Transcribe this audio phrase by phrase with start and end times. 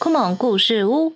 [0.00, 1.12] 酷萌故事屋，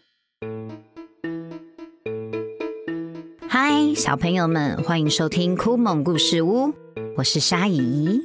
[3.48, 6.72] 嗨，小朋友们，欢迎收听酷萌故事屋，
[7.16, 8.20] 我是沙姨。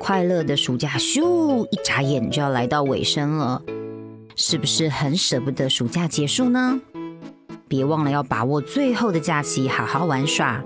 [0.00, 3.60] 快乐的暑假咻，一眨眼就要来到尾声了，
[4.36, 6.80] 是不是很舍不得暑假结束呢？
[7.68, 10.64] 别忘了要把握最后的假期，好好玩耍，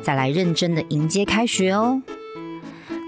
[0.00, 2.00] 再来认真的迎接开学哦。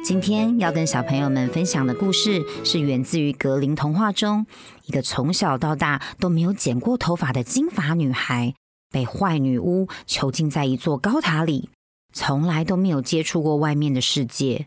[0.03, 4.47] 今天要跟小朋友们分享的故事，是源自于格林童话中
[4.87, 8.55] 一个从小到大都没有剪过头发的金发女孩，
[8.91, 11.69] 被坏女巫囚禁在一座高塔里，
[12.15, 14.67] 从来都没有接触过外面的世界。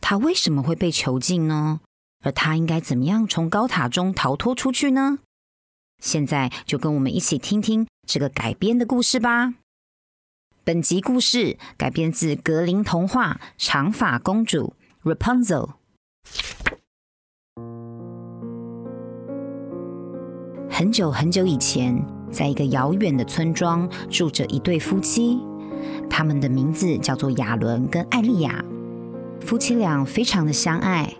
[0.00, 1.80] 她为什么会被囚禁呢？
[2.24, 5.18] 而她应该怎么样从高塔中逃脱出去呢？
[6.02, 7.86] 现在就跟我们一起听听。
[8.08, 9.54] 这个改编的故事吧。
[10.66, 14.74] 本集故事改编自格林童话《长发公主》
[15.14, 15.74] （Rapunzel）。
[20.68, 25.38] 很久很久以前，在一个遥远的村庄，住着一对夫妻，
[26.10, 28.64] 他们的名字叫做亚伦跟艾丽亚。
[29.40, 31.14] 夫妻俩非常的相爱，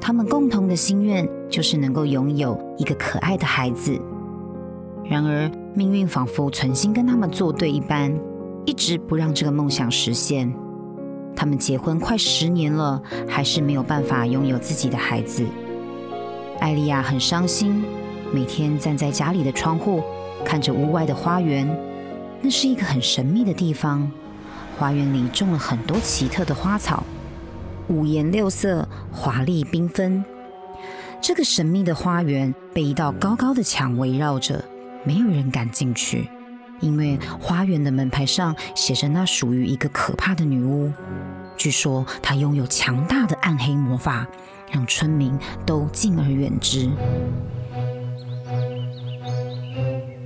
[0.00, 4.00] 他们共同的心愿就是能够拥有一个可爱的孩子。
[5.04, 8.16] 然而，命运仿佛存心跟他们作对一般，
[8.68, 10.54] 一直不让这个梦想实现。
[11.34, 15.42] 他们结婚快十年了，还是没有办法拥有自己的孩子。
[16.60, 17.82] 艾莉亚很伤心，
[18.30, 20.02] 每天站在家里的窗户，
[20.44, 21.66] 看着屋外的花园。
[22.42, 24.12] 那是一个很神秘的地方，
[24.78, 27.02] 花园里种了很多奇特的花草，
[27.88, 30.22] 五颜六色，华丽缤纷。
[31.22, 34.62] 这个神秘的花园被一道高高的墙围绕着。
[35.04, 36.28] 没有人敢进去，
[36.80, 40.92] 因为花园的门牌上写着那属于一个可怕的女巫。
[41.56, 44.26] 据说她拥有强大的暗黑魔法，
[44.70, 46.88] 让村民都敬而远之。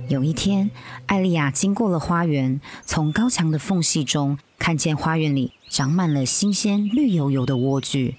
[0.09, 0.69] 有一天，
[1.07, 8.13] 艾莉亚经过了花园，从高墙的缝隙中看见花园里长满了新鲜绿油油的莴苣。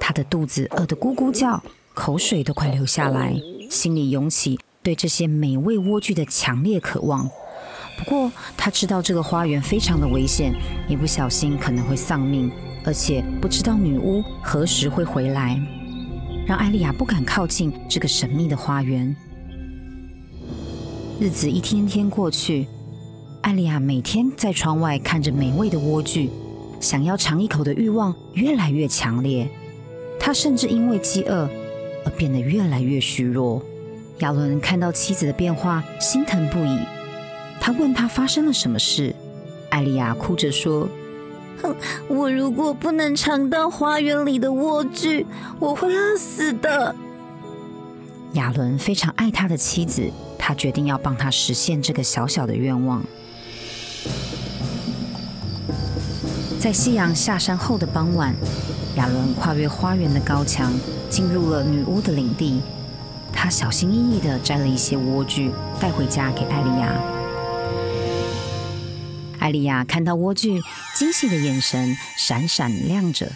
[0.00, 1.62] 她的肚子饿得咕咕叫，
[1.94, 3.36] 口水都快流下来，
[3.70, 4.58] 心里涌起。
[4.82, 7.28] 对这些美味莴苣的强烈渴望。
[7.98, 10.54] 不过，他知道这个花园非常的危险，
[10.88, 12.50] 一不小心可能会丧命，
[12.84, 15.60] 而且不知道女巫何时会回来，
[16.46, 19.14] 让艾丽亚不敢靠近这个神秘的花园。
[21.20, 22.66] 日子一天天过去，
[23.42, 26.30] 艾丽亚每天在窗外看着美味的莴苣，
[26.80, 29.46] 想要尝一口的欲望越来越强烈。
[30.18, 31.46] 她甚至因为饥饿
[32.06, 33.62] 而变得越来越虚弱。
[34.20, 36.78] 亚伦看到妻子的变化，心疼不已。
[37.60, 39.14] 他问他发生了什么事。
[39.70, 40.88] 艾丽亚哭着说
[41.62, 41.74] ：“哼，
[42.08, 45.24] 我如果不能尝到花园里的莴苣，
[45.58, 46.94] 我会饿死的。”
[48.34, 53.02] 亚伦非常爱他的妻子，他决定要帮他实现这个小小的愿望。
[56.58, 58.34] 在夕阳下山后的傍晚，
[58.96, 60.70] 亚伦跨越花园的高墙，
[61.08, 62.60] 进入了女巫的领地。
[63.42, 66.94] 他小心翼翼地摘了一些莴苣带回家给艾丽亚。
[69.38, 70.60] 艾丽亚看到莴苣，
[70.94, 73.32] 惊喜的眼神闪闪亮着。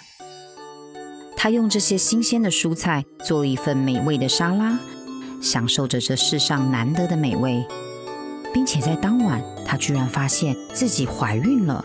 [1.34, 4.78] 她用这些新鲜的蔬菜做了一份美味的沙拉，
[5.40, 7.64] 享受着这世上难得的美味，
[8.52, 11.82] 并且在当晚，她居然发现自己怀孕了。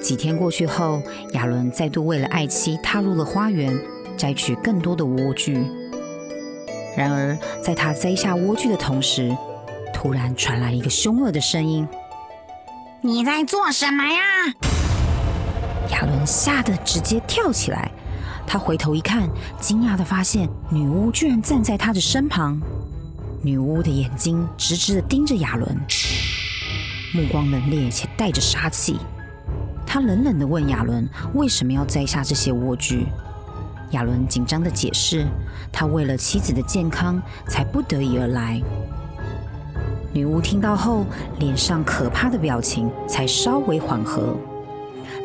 [0.00, 1.02] 几天过去后，
[1.32, 3.76] 亚伦再度为了爱妻踏入了花园，
[4.16, 5.81] 摘取更多的莴苣。
[6.96, 9.34] 然而，在他摘下莴苣的同时，
[9.94, 11.88] 突然传来一个凶恶的声音
[13.00, 14.20] ：“你在做什么呀？”
[15.90, 17.90] 亚伦吓得直接跳起来，
[18.46, 22.60] 他回头一看，惊讶的发现女巫居然站在他的身旁。
[23.40, 25.74] 女巫的眼睛直直的盯着亚伦，
[27.14, 28.98] 目光冷冽且带着杀气。
[29.86, 33.06] 他冷冷的问亚伦：“为什么要摘下这些莴苣？”
[33.92, 35.26] 亚伦紧张的解释
[35.72, 38.60] ：“他为了妻子的健康，才不得已而来。”
[40.12, 41.06] 女巫听到后，
[41.38, 44.36] 脸上可怕的表情才稍微缓和。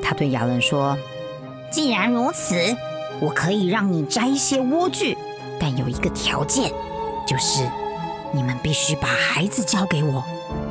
[0.02, 0.98] 她对亚伦说
[1.70, 2.56] ：“既然如此，
[3.20, 5.18] 我可以让你摘一些莴苣，
[5.60, 6.72] 但有一个条件，
[7.26, 7.70] 就是
[8.32, 10.24] 你们必须把孩子交给我，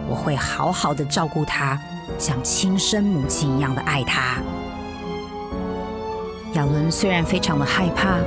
[0.09, 1.79] 我会好好的照顾他，
[2.19, 4.39] 像亲生母亲一样的爱他。”
[6.56, 8.19] 亚伦虽然非常的害怕，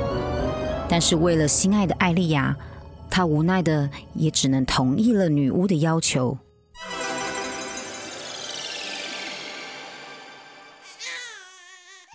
[0.88, 2.56] 但是为了心爱的艾丽亚，
[3.10, 6.38] 他无奈的也只能同意了女巫的要求。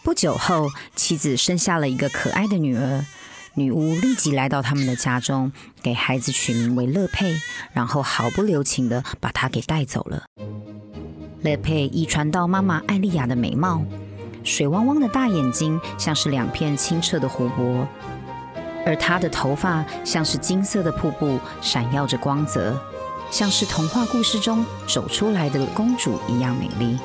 [0.05, 3.03] 不久后，妻子生下了一个可爱的女儿。
[3.55, 5.51] 女巫立即来到他们的家中，
[5.83, 7.35] 给孩子取名为乐佩，
[7.73, 10.23] 然后毫不留情的把她给带走了。
[11.41, 13.83] 乐佩遗传到妈妈艾丽亚的美貌，
[14.45, 17.85] 水汪汪的大眼睛像是两片清澈的湖泊，
[18.85, 22.79] 而她的头发像是金色的瀑布，闪耀着光泽，
[23.31, 26.97] 像是童话故事中走出来的公主一样美丽。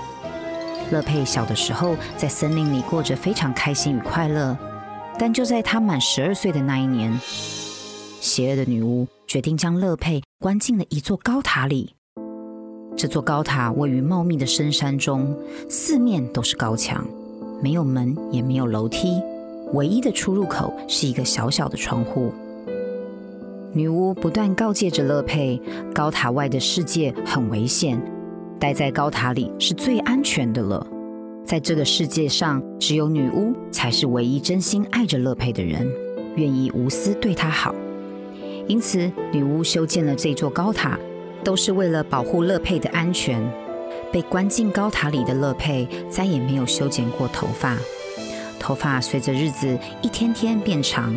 [0.92, 4.56] 乐佩小的时候在森林里过着非常开心与快乐。
[5.18, 7.18] 但就在他满十二岁的那一年，
[8.20, 11.94] 邪恶的女巫决定将乐佩关进了一座高塔里。
[12.96, 15.36] 这座高塔位于茂密的深山中，
[15.68, 17.06] 四面都是高墙，
[17.62, 19.20] 没有门也没有楼梯，
[19.72, 22.32] 唯一的出入口是一个小小的窗户。
[23.72, 25.60] 女巫不断告诫着乐佩，
[25.94, 28.00] 高塔外的世界很危险，
[28.58, 30.84] 待在高塔里是最安全的了。
[31.44, 35.88] 在这个世界上，只有女巫才是唯一真心爱着乐佩的人，
[36.36, 37.74] 愿意无私对她好。
[38.66, 40.98] 因此，女巫修建了这座高塔，
[41.42, 43.40] 都是为了保护乐佩的安全。
[44.12, 47.76] 被关进高塔里的乐佩再也没有修剪过头发，
[48.58, 51.14] 头发随着日子一天天变长。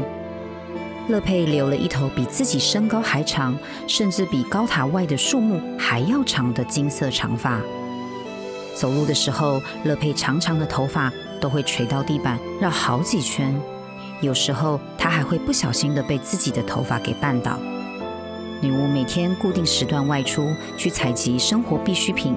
[1.10, 3.58] 乐佩留了一头比自己身高还长，
[3.88, 7.60] 甚至比高塔外的树木还要长的金色长发。
[8.74, 11.12] 走路的时候，乐佩长长的头发
[11.42, 13.54] 都会垂到地板，绕好几圈。
[14.22, 17.60] 有时候，她还会不小心的被自己的头发给绊倒。
[18.62, 20.48] 女巫每天固定时段外出
[20.78, 22.34] 去采集生活必需品，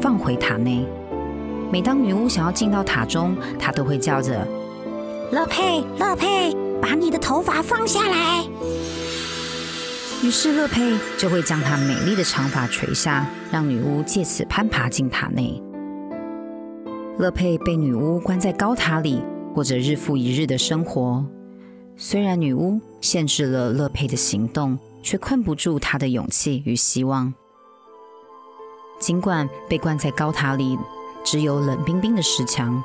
[0.00, 0.86] 放回塔内。
[1.72, 4.46] 每当女巫想要进到塔中，她都会叫着
[5.32, 8.44] ：“乐佩，乐佩，把你的头发放下来。”
[10.22, 15.60] 于是，乐佩就会将她美丽的长发垂下，让女巫借此攀爬进塔内。
[17.18, 19.22] 乐佩被女巫关在高塔里，
[19.54, 21.24] 过着日复一日的生活。
[21.96, 27.32] 虽然女巫限制了乐佩的行动，却困不住她的勇气与希望。
[29.04, 30.78] 尽管被关在高塔里，
[31.22, 32.82] 只有冷冰冰的石墙，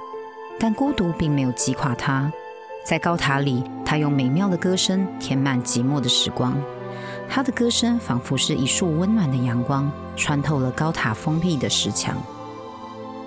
[0.60, 2.30] 但孤独并没有击垮她。
[2.83, 6.62] 在高塔里，她用美妙的歌声填满寂寞的时光。
[7.30, 12.18] 她的歌声仿佛是一束温暖的阳光，穿透了高塔封闭的石墙。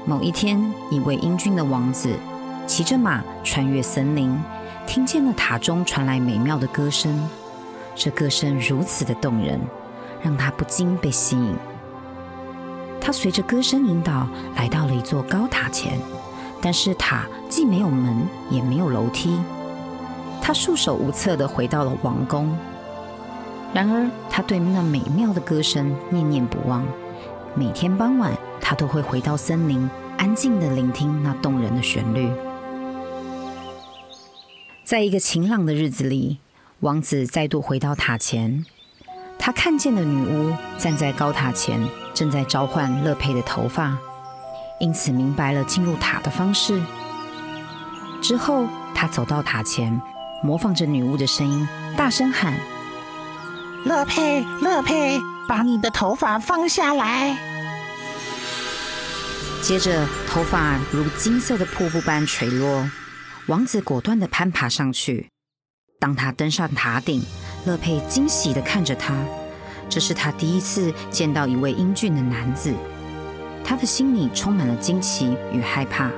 [0.04, 2.14] 某一天，一位英俊的王子
[2.66, 4.38] 骑着马穿越森林，
[4.86, 7.26] 听见了塔中传来美妙的歌声。
[7.94, 9.58] 这歌声如此的动人，
[10.20, 11.56] 让他不禁被吸引。
[13.04, 15.98] 他随着歌声引导，来到了一座高塔前，
[16.60, 19.36] 但是塔既没有门，也没有楼梯。
[20.40, 22.56] 他束手无策地回到了王宫。
[23.74, 26.86] 然而，他对那美妙的歌声念念不忘。
[27.56, 32.30] 每天傍晚，他都会回到森林，安静的聆听那动人的旋律。
[34.84, 36.38] 在一个晴朗的日子里，
[36.80, 38.64] 王子再度回到塔前，
[39.38, 41.80] 他看见了女巫站在高塔前，
[42.14, 43.96] 正在召唤乐佩的头发，
[44.80, 46.80] 因此明白了进入塔的方式。
[48.22, 50.00] 之后，他走到塔前，
[50.42, 52.54] 模仿着女巫的声音，大声喊
[53.84, 57.36] ：“乐佩，乐佩！”把你的头发放下来。
[59.60, 62.88] 接着，头发如金色的瀑布般垂落。
[63.46, 65.28] 王子果断地攀爬上去。
[65.98, 67.24] 当他登上塔顶，
[67.66, 69.14] 乐佩惊喜地看着他。
[69.92, 72.72] 这是他第一次见到一位英俊的男子。
[73.62, 76.10] 他的心里充满了惊奇与害怕。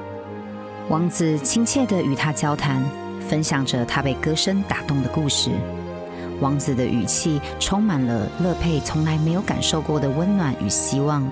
[0.89, 2.81] 王子亲切地与他交谈，
[3.29, 5.51] 分享着他被歌声打动的故事。
[6.41, 11.29] 王子的语气充满了乐佩从来没有感受过的温暖与希望，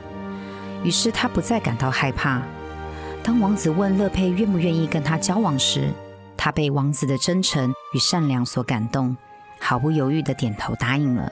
[0.83, 2.43] 于是他不再感到害怕。
[3.23, 5.93] 当王子问乐佩愿不愿意跟他交往时，
[6.37, 9.17] 他被王子的真诚与善良所感动，
[9.61, 11.31] 毫不犹豫地点头答应了。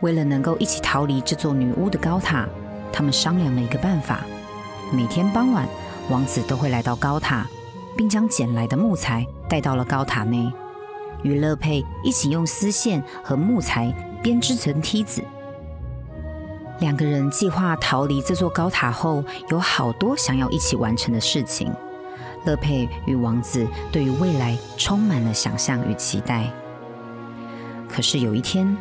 [0.00, 2.46] 为了能够一起逃离这座女巫的高塔，
[2.92, 4.20] 他们商量了一个办法：
[4.92, 5.66] 每天傍晚，
[6.10, 7.46] 王子都会来到高塔，
[7.96, 10.52] 并将捡来的木材带到了高塔内。
[11.22, 13.90] 与乐佩一起用丝线和木材
[14.22, 15.22] 编织成梯子。
[16.80, 21.72] 两个人计划逃离这座高塔后，有好多想要一起完成的事情。
[22.44, 26.50] 乐佩与王子对于未来充满了想象与期待。
[27.88, 28.76] 可是有一天，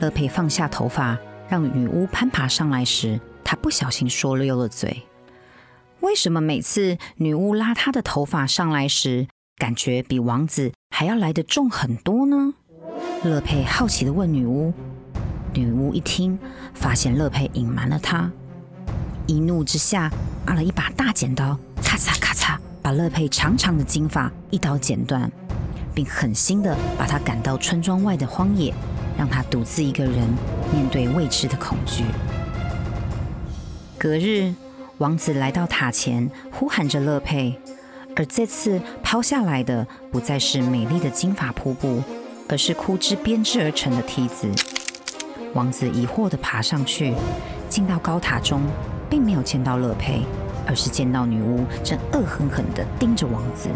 [0.00, 5.02] 乐佩放下头发，让女巫攀爬上来时，她不小心说溜了嘴。
[6.00, 9.26] 为什么每次女巫拉她的头发上来时，
[9.56, 12.54] 感觉比王子还要来得重很多呢。
[13.24, 14.72] 乐佩好奇地问女巫。
[15.54, 16.38] 女巫一听，
[16.74, 18.30] 发现乐佩隐瞒了她，
[19.26, 20.08] 一怒之下，
[20.46, 25.28] 拿了一把大剪刀，咔嚓咔嚓，把乐佩长长的金发一刀剪断，
[25.92, 28.72] 并狠心的把她赶到村庄外的荒野，
[29.18, 30.14] 让他独自一个人
[30.72, 32.04] 面对未知的恐惧。
[33.98, 34.54] 隔日，
[34.98, 37.58] 王子来到塔前，呼喊着乐佩，
[38.14, 42.00] 而这次抛下来的不再是美丽的金发瀑布，
[42.48, 44.48] 而是枯枝编织而成的梯子。
[45.52, 47.12] 王子疑惑地爬上去，
[47.68, 48.62] 进到高塔中，
[49.10, 50.22] 并没有见到乐佩，
[50.64, 53.68] 而是见到女巫正恶狠狠地盯着王子。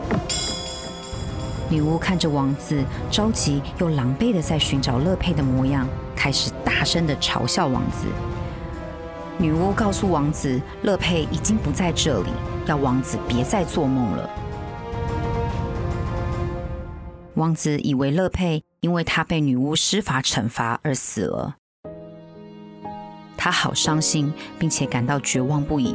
[1.73, 8.07] 女巫看着王子着急又狼狈地在寻找乐佩的模样，开始大声地嘲笑王子。
[9.39, 12.29] 女巫告诉王子，乐佩已经不在这里，
[12.67, 14.29] 要王子别再做梦了。
[17.37, 21.57] 王子以为乐佩因为他被女巫施法惩罚而死了，
[23.35, 25.95] 他好伤心，并且感到绝望不已。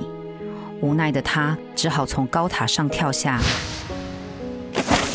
[0.81, 3.39] 无奈的他只好从高塔上跳下，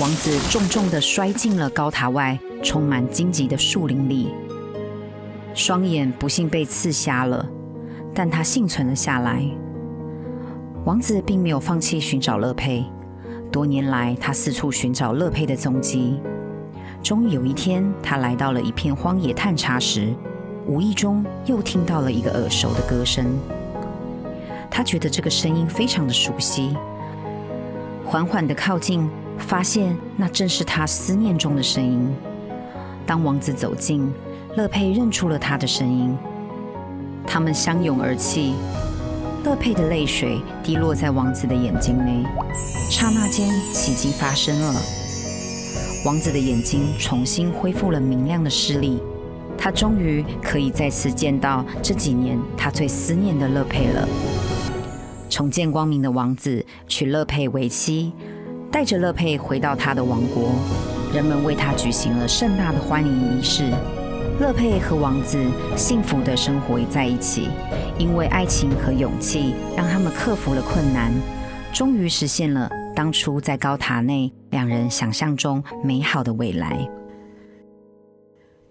[0.03, 4.35] 王子重重的摔进了高塔外充满荆棘的树林里，
[5.55, 7.49] 双眼不幸被刺瞎了。
[8.13, 9.45] 但他幸存了下来。
[10.85, 12.85] 王子并没有放弃寻找乐佩，
[13.53, 16.21] 多年来他四处寻找乐佩的踪迹。
[17.01, 20.13] 终于有一天，他来到了一片荒野探查时，
[20.67, 23.25] 无意中又听到了一个耳熟的歌声。
[24.69, 26.77] 他觉得这个声音非常的熟悉，
[28.05, 29.09] 缓缓的靠近，
[29.43, 32.09] 发现那正是他思念中的声音。
[33.05, 34.11] 当王子走近，
[34.57, 36.17] 乐佩认出了他的声音。
[37.27, 38.55] 他们相拥而泣，
[39.45, 42.25] 乐佩的泪水滴落在王子的眼睛内。
[42.91, 44.81] 刹那间，奇迹发生了，
[46.05, 49.01] 王子的眼睛重新恢复了明亮的视力，
[49.57, 54.09] 他终于可以再次见到这几年他最思念的乐佩了。
[55.31, 58.13] 重见光明的王子娶乐佩为妻，
[58.73, 60.51] 带着乐佩回到他的王国，
[61.13, 63.71] 人们为他举行了盛大的欢迎仪式。
[64.41, 65.39] 乐佩和王子
[65.77, 67.51] 幸福的生活在一起，
[67.99, 71.13] 因为爱情和勇气，让他们克服了困难，
[71.71, 76.89] 终于实现了当初在高塔内两人想象中美好的未来。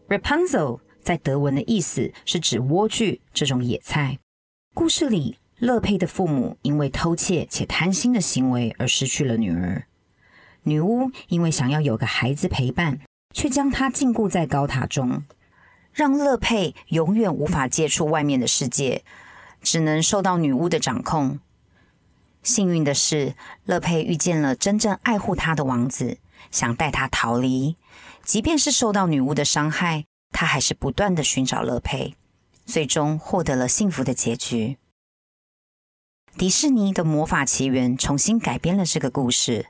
[0.10, 4.18] Rapunzel 在德文的意思是指莴苣这种野菜。
[4.74, 9.86] 故事里，乐佩的父母因为偷窃且贪心的行为而失去了女儿。
[10.64, 13.00] 女巫因为想要有个孩子陪伴，
[13.34, 15.24] 却将她禁锢在高塔中。
[15.94, 19.04] 让乐佩永远无法接触外面的世界，
[19.62, 21.40] 只能受到女巫的掌控。
[22.44, 26.18] 幸运的是，乐佩遇见了真正爱护她的王子，
[26.50, 27.76] 想带她逃离。
[28.24, 32.16] 即便是受到女巫的伤害，她还是不断的寻找乐佩，
[32.66, 34.78] 最终获得了幸福的结局。
[36.38, 39.68] 迪士尼的魔法奇缘重新改编了这个故事，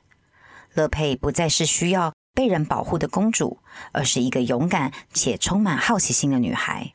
[0.74, 2.12] 乐佩不再是需要。
[2.34, 3.58] 被人保护的公主，
[3.92, 6.94] 而是一个勇敢且充满好奇心的女孩。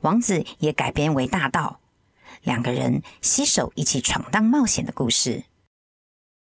[0.00, 1.80] 王子也改编为大盗，
[2.40, 5.44] 两个人携手一起闯荡冒险的故事。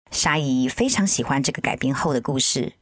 [0.10, 2.75] 沙姨非常喜欢这个改编后的故事。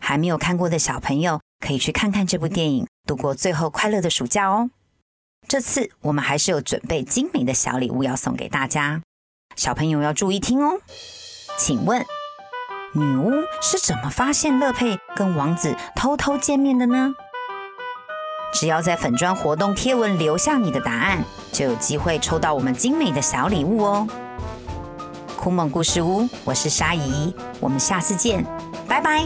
[0.00, 4.70] 还没有看过的小朋友可以去看看这部电影，度过最后快乐的暑假哦。
[5.46, 9.02] 这次我们还是有准备精美的小礼物要送给大家，
[9.56, 10.80] 小朋友要注意听哦。
[11.58, 12.06] 请问？
[12.96, 17.12] 女巫是怎么发现乐佩跟王子偷偷见面的呢？
[18.52, 24.08] 只要在粉砖活动贴文留下你的答案，就有机会抽到我们精美的小礼物哦！
[25.36, 28.46] 酷梦故事屋，我是沙姨，我们下次见，
[28.86, 29.24] 拜拜。